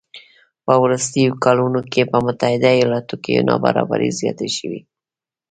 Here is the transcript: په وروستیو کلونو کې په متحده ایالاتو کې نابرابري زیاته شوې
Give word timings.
په 0.65 0.73
وروستیو 0.83 1.31
کلونو 1.45 1.79
کې 1.91 2.09
په 2.11 2.17
متحده 2.25 2.69
ایالاتو 2.75 3.15
کې 3.23 3.45
نابرابري 3.49 4.09
زیاته 4.19 4.47
شوې 4.57 4.81